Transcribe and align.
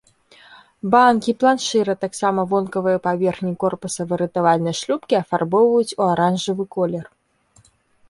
Банкі, 0.95 1.35
планшыр, 1.43 1.87
а 1.93 1.95
таксама 2.07 2.41
вонкавыя 2.55 3.03
паверхні 3.07 3.53
корпуса 3.67 4.09
выратавальнай 4.15 4.75
шлюпкі 4.83 5.13
афарбоўваюць 5.23 5.95
у 6.03 6.05
аранжавы 6.13 6.63
колер. 6.77 7.05